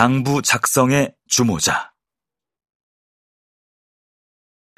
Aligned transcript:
장부 0.00 0.40
작성의 0.40 1.14
주모자. 1.28 1.92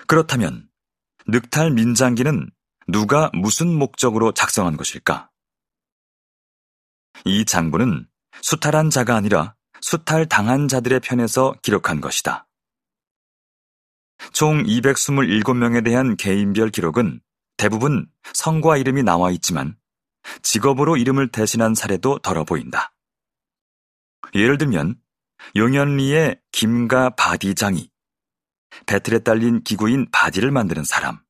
그렇다면 0.09 0.69
늑탈 1.29 1.71
민장기는 1.71 2.51
누가 2.89 3.31
무슨 3.33 3.73
목적으로 3.73 4.33
작성한 4.33 4.77
것일까? 4.77 5.31
이 7.25 7.45
장부는 7.45 8.09
수탈한 8.41 8.91
자가 8.91 9.15
아니라 9.15 9.55
수탈 9.81 10.27
당한 10.27 10.67
자들의 10.67 10.99
편에서 10.99 11.55
기록한 11.63 12.01
것이다. 12.01 12.49
총 14.33 14.65
227명에 14.65 15.85
대한 15.85 16.17
개인별 16.17 16.71
기록은 16.71 17.21
대부분 17.57 18.11
성과 18.35 18.77
이름이 18.77 19.05
나와 19.05 19.31
있지만 19.31 19.77
직업으로 20.43 20.97
이름을 20.97 21.31
대신한 21.31 21.77
사례도 21.77 22.19
더러 22.19 22.43
보인다. 22.43 22.93
예를 24.35 24.59
들면 24.59 25.01
용현리의 25.57 26.41
김가 26.53 27.11
바디장이 27.11 27.91
베틀에 28.87 29.21
딸린 29.21 29.63
기구인 29.63 30.11
바디를 30.11 30.51
만드는 30.51 30.85
사람. 30.85 31.23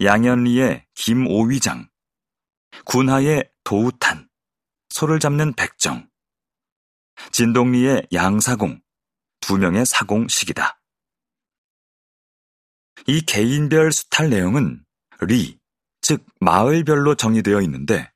양현리의 0.00 0.86
김오위장. 0.94 1.88
군하의 2.84 3.50
도우탄. 3.62 4.28
소를 4.88 5.20
잡는 5.20 5.52
백정. 5.54 6.08
진동리의 7.32 8.08
양사공. 8.12 8.80
두 9.40 9.58
명의 9.58 9.84
사공식이다. 9.84 10.80
이 13.06 13.20
개인별 13.20 13.92
수탈 13.92 14.30
내용은 14.30 14.82
리, 15.20 15.58
즉 16.00 16.24
마을별로 16.40 17.14
정의되어 17.14 17.60
있는데 17.62 18.10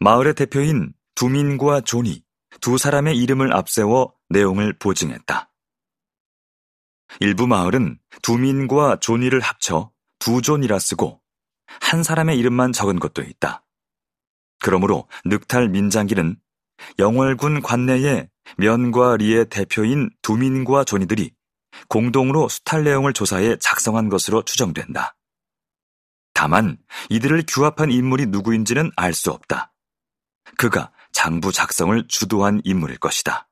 마을의 0.00 0.34
대표인 0.34 0.92
두민과 1.14 1.82
존위 1.82 2.24
두 2.60 2.78
사람의 2.78 3.16
이름을 3.16 3.54
앞세워 3.54 4.14
내용을 4.28 4.78
보증했다. 4.78 5.50
일부 7.20 7.46
마을은 7.46 7.98
두민과 8.22 8.98
존위를 9.00 9.40
합쳐 9.40 9.90
두존이라 10.18 10.78
쓰고 10.78 11.20
한 11.80 12.02
사람의 12.02 12.38
이름만 12.38 12.72
적은 12.72 12.98
것도 12.98 13.22
있다. 13.22 13.64
그러므로 14.60 15.08
늑탈 15.24 15.68
민장기는 15.68 16.36
영월군 16.98 17.62
관내의 17.62 18.28
면과 18.56 19.16
리의 19.16 19.48
대표인 19.48 20.10
두민과 20.22 20.84
존위들이 20.84 21.32
공동으로 21.88 22.48
수탈 22.48 22.84
내용을 22.84 23.12
조사해 23.12 23.56
작성한 23.58 24.08
것으로 24.08 24.42
추정된다. 24.42 25.16
다만 26.34 26.78
이들을 27.10 27.44
규합한 27.46 27.90
인물이 27.90 28.26
누구인지는 28.26 28.90
알 28.96 29.14
수 29.14 29.30
없다. 29.30 29.72
그가 30.58 30.92
장부 31.22 31.52
작성을 31.52 32.08
주도한 32.08 32.62
인물일 32.64 32.98
것이다. 32.98 33.48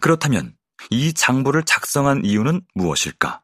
그렇다면 0.00 0.56
이 0.90 1.12
장부를 1.12 1.64
작성한 1.64 2.24
이유는 2.24 2.60
무엇일까? 2.76 3.42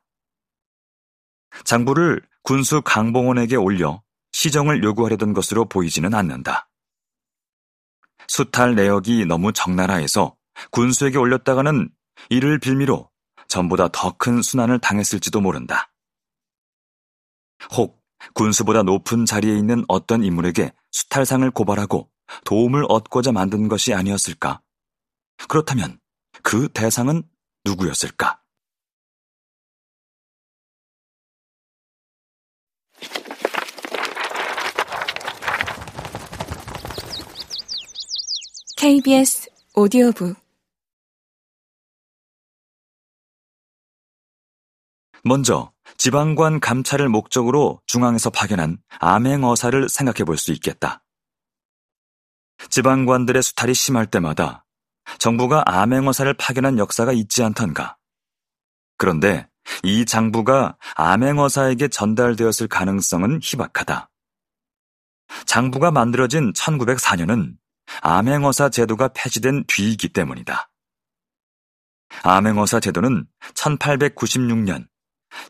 장부를 1.64 2.22
군수 2.44 2.82
강봉원에게 2.82 3.56
올려 3.56 4.00
시정을 4.30 4.84
요구하려던 4.84 5.32
것으로 5.32 5.64
보이지는 5.64 6.14
않는다. 6.14 6.70
수탈 8.28 8.76
내역이 8.76 9.26
너무 9.26 9.52
적나라해서 9.52 10.36
군수에게 10.70 11.19
올렸다가는 11.19 11.91
이를 12.30 12.60
빌미로 12.60 13.10
전보다 13.48 13.88
더 13.88 14.12
큰 14.16 14.41
순환을 14.41 14.78
당했을지도 14.78 15.41
모른다. 15.41 15.92
혹 17.72 18.04
군수보다 18.34 18.84
높은 18.84 19.26
자리에 19.26 19.58
있는 19.58 19.84
어떤 19.88 20.22
인물에게 20.22 20.72
수탈상을 20.95 21.50
고발하고 21.50 22.09
도움을 22.45 22.87
얻고자 22.89 23.33
만든 23.33 23.67
것이 23.67 23.92
아니었을까? 23.92 24.62
그렇다면 25.48 25.99
그 26.44 26.69
대상은 26.72 27.25
누구였을까? 27.65 28.41
KBS 38.77 39.50
오디오북 39.75 40.37
먼저 45.25 45.73
지방관 45.97 46.61
감찰을 46.61 47.09
목적으로 47.09 47.81
중앙에서 47.87 48.31
파견한 48.31 48.78
암행어사를 49.00 49.89
생각해 49.89 50.25
볼 50.25 50.37
수 50.37 50.53
있겠다. 50.53 51.05
지방관들의 52.71 53.43
수탈이 53.43 53.75
심할 53.75 54.06
때마다 54.06 54.65
정부가 55.19 55.62
암행어사를 55.67 56.33
파견한 56.34 56.78
역사가 56.78 57.12
있지 57.12 57.43
않던가. 57.43 57.97
그런데 58.97 59.49
이 59.83 60.05
장부가 60.05 60.77
암행어사에게 60.95 61.89
전달되었을 61.89 62.69
가능성은 62.69 63.41
희박하다. 63.43 64.11
장부가 65.47 65.91
만들어진 65.91 66.53
1904년은 66.53 67.56
암행어사 68.03 68.71
제도가 68.71 69.09
폐지된 69.09 69.65
뒤이기 69.66 70.11
때문이다. 70.11 70.71
암행어사 72.22 72.81
제도는 72.81 73.27
1896년 73.55 74.87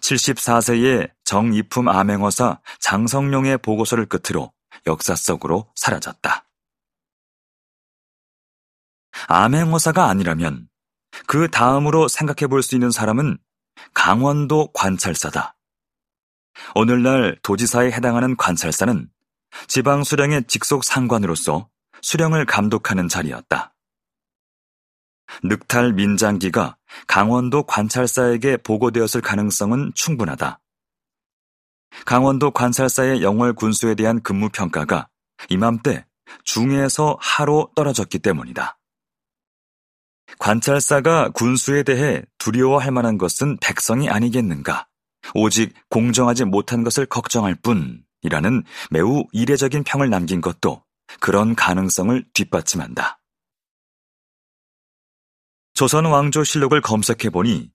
74세의 0.01 1.11
정이품 1.25 1.89
암행어사 1.89 2.61
장성룡의 2.81 3.59
보고서를 3.59 4.07
끝으로 4.07 4.53
역사 4.87 5.15
속으로 5.15 5.71
사라졌다. 5.75 6.47
암행어사가 9.29 10.07
아니라면 10.09 10.69
그 11.27 11.49
다음으로 11.51 12.09
생각해 12.09 12.49
볼 12.49 12.63
수 12.63 12.75
있는 12.75 12.91
사람은 12.91 13.39
강원도 13.93 14.71
관찰사다. 14.73 15.57
오늘날 16.75 17.39
도지사에 17.43 17.91
해당하는 17.93 18.37
관찰사는 18.37 19.09
지방 19.67 20.05
수령의 20.05 20.45
직속 20.45 20.85
상관으로서 20.85 21.69
수령을 22.03 22.45
감독하는 22.47 23.09
자리였다. 23.09 23.75
늑탈 25.43 25.95
민장기가 25.95 26.77
강원도 27.07 27.65
관찰사에게 27.65 28.59
보고되었을 28.59 29.21
가능성은 29.21 29.93
충분하다. 29.95 30.61
강원도 32.05 32.51
관찰사의 32.51 33.23
영월 33.23 33.53
군수에 33.53 33.95
대한 33.95 34.23
근무 34.23 34.49
평가가 34.49 35.09
이맘때 35.49 36.07
중에서 36.45 37.17
하로 37.21 37.71
떨어졌기 37.75 38.19
때문이다. 38.19 38.79
관찰사가 40.39 41.31
군수에 41.31 41.83
대해 41.83 42.23
두려워할 42.39 42.91
만한 42.91 43.19
것은 43.19 43.59
백성이 43.61 44.09
아니겠는가? 44.09 44.89
오직 45.35 45.73
공정하지 45.89 46.45
못한 46.45 46.85
것을 46.85 47.07
걱정할 47.07 47.55
뿐이라는 47.55 48.65
매우 48.91 49.25
이례적인 49.33 49.85
평을 49.85 50.11
남긴 50.11 50.41
것도 50.41 50.83
그런 51.21 51.55
가능성을 51.55 52.25
뒷받침한다. 52.35 53.21
조선 55.75 56.07
왕조 56.07 56.45
실록을 56.45 56.81
검색해 56.81 57.31
보니 57.31 57.71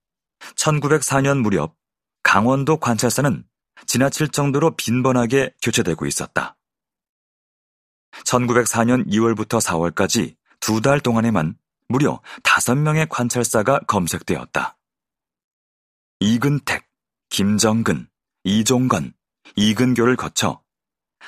1904년 0.56 1.42
무렵 1.42 1.76
강원도 2.24 2.78
관찰사는 2.78 3.44
지나칠 3.86 4.30
정도로 4.30 4.76
빈번하게 4.78 5.54
교체되고 5.62 6.06
있었다. 6.06 6.56
1904년 8.24 9.06
2월부터 9.08 9.60
4월까지 9.62 10.38
두 10.62 10.82
달 10.82 11.00
동안에만 11.02 11.58
무려 11.90 12.22
5명의 12.44 13.08
관찰사가 13.10 13.80
검색되었다. 13.88 14.78
이근택, 16.22 16.88
김정근, 17.30 18.08
이종건, 18.44 19.14
이근교를 19.56 20.16
거쳐 20.16 20.62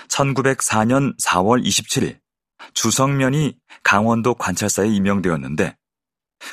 1904년 0.07 1.19
4월 1.21 1.65
27일 1.65 2.19
주성면이 2.74 3.57
강원도 3.83 4.35
관찰사에 4.35 4.88
임명되었는데 4.88 5.77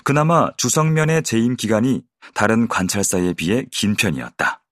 그나마 0.04 0.50
주성면의 0.56 1.22
재임 1.22 1.56
기간이 1.56 2.02
다른 2.34 2.68
관찰사에 2.68 3.34
비해 3.34 3.64
긴 3.70 3.96
편이었다. 3.96 4.62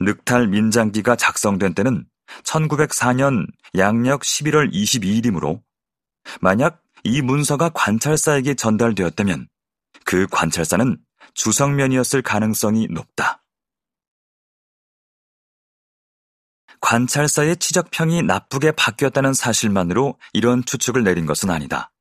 늑탈 0.00 0.48
민장기가 0.48 1.16
작성된 1.16 1.74
때는 1.74 2.06
1904년 2.44 3.46
양력 3.76 4.22
11월 4.22 4.72
22일이므로 4.72 5.62
만약 6.40 6.82
이 7.04 7.20
문서가 7.20 7.68
관찰사에게 7.70 8.54
전달되었다면 8.54 9.48
그 10.04 10.26
관찰사는 10.30 10.98
주성면이었을 11.34 12.22
가능성이 12.22 12.88
높다. 12.90 13.42
관찰사의 16.80 17.58
치적평이 17.58 18.22
나쁘게 18.22 18.72
바뀌었다는 18.72 19.34
사실만으로 19.34 20.18
이런 20.32 20.64
추측을 20.64 21.04
내린 21.04 21.26
것은 21.26 21.50
아니다. 21.50 21.91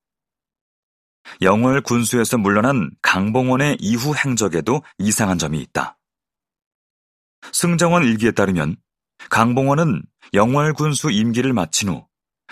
영월 1.41 1.81
군수에서 1.81 2.37
물러난 2.37 2.91
강봉원의 3.01 3.77
이후 3.79 4.15
행적에도 4.15 4.83
이상한 4.97 5.37
점이 5.37 5.59
있다. 5.61 5.97
승정원 7.51 8.03
일기에 8.03 8.31
따르면 8.31 8.77
강봉원은 9.29 10.03
영월 10.33 10.73
군수 10.73 11.11
임기를 11.11 11.53
마친 11.53 11.89
후 11.89 12.07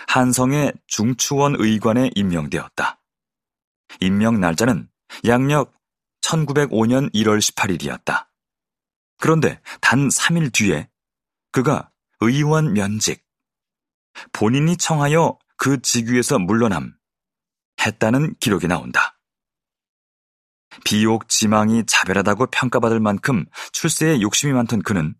한성의 0.06 0.72
중추원 0.86 1.56
의관에 1.58 2.10
임명되었다. 2.14 3.00
임명 4.00 4.40
날짜는 4.40 4.88
양력 5.26 5.74
1905년 6.22 7.12
1월 7.12 7.40
18일이었다. 7.40 8.26
그런데 9.18 9.60
단 9.80 10.08
3일 10.08 10.52
뒤에 10.52 10.88
그가 11.52 11.90
의원 12.20 12.72
면직, 12.72 13.24
본인이 14.32 14.76
청하여 14.76 15.38
그 15.56 15.80
직위에서 15.80 16.38
물러남, 16.38 16.94
했다는 17.84 18.34
기록이 18.40 18.66
나온다. 18.66 19.18
비옥 20.84 21.28
지망이 21.28 21.84
자별하다고 21.86 22.46
평가받을 22.46 23.00
만큼 23.00 23.44
출세에 23.72 24.20
욕심이 24.20 24.52
많던 24.52 24.82
그는 24.82 25.14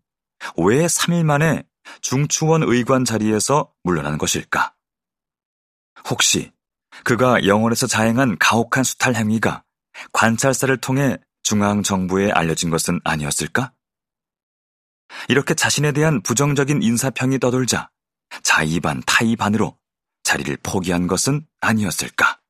왜 0.57 0.85
3일 0.85 1.23
만에 1.23 1.63
중추원 2.01 2.63
의관 2.63 3.05
자리에서 3.05 3.73
물러난 3.83 4.17
것일까? 4.17 4.73
혹시 6.09 6.51
그가 7.03 7.45
영월에서 7.45 7.87
자행한 7.87 8.37
가혹한 8.37 8.83
수탈 8.83 9.15
행위가 9.15 9.63
관찰사를 10.13 10.75
통해 10.77 11.17
중앙정부에 11.43 12.31
알려진 12.31 12.69
것은 12.69 12.99
아니었을까? 13.03 13.73
이렇게 15.27 15.53
자신에 15.53 15.91
대한 15.91 16.21
부정적인 16.21 16.81
인사평이 16.81 17.39
떠돌자 17.39 17.89
자의반 18.43 19.03
타의반으로 19.05 19.77
자리를 20.23 20.57
포기한 20.63 21.07
것은 21.07 21.45
아니었을까? 21.59 22.40